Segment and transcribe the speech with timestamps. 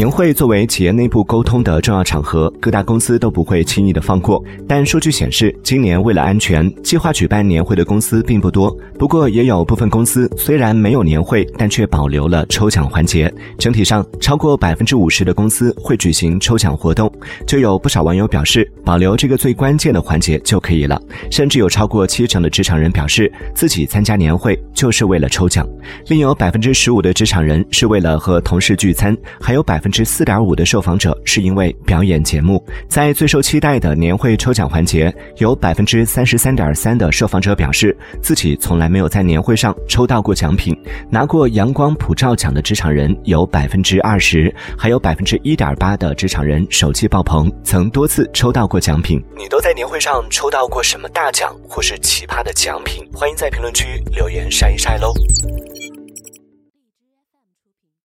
[0.00, 4.42] 年会作为企业内部沟通的重要场合，各大公司都不会轻易的放过。
[4.66, 8.74] 但数据显示，今年为了安全，计划举办年会的公司并不多。
[8.98, 13.30] 不过，也有部分公司虽然没有年会，但却保留了抽奖环节。
[13.58, 17.12] 整体上，超过百分之五十的公司会举行抽奖活动。
[17.46, 20.98] 就有不少网友表示，保留这个最关键的环节就可以了。
[21.30, 25.68] 甚至有超过七成的职场人表示，自己参加年会就是为了抽奖。
[26.06, 32.64] 另有百分之十五的职场人是为了和同事聚餐，还有百分之四点五的受访者是因为表演节目。
[32.88, 40.76] 在最受期待的年会抽奖环节，有百分之三十三点三的受访者表示自己从来没有在年会上抽到过奖品。
[41.10, 49.22] 拿过阳光普照奖的职场人有百分之二十，还有百分之一点八的职场人手气爆棚，曾多次抽到过奖品。
[49.36, 53.06] 你都在年会上抽到过什么大奖或是奇葩的奖品？
[53.12, 55.12] 欢迎在评论区留言晒一晒喽！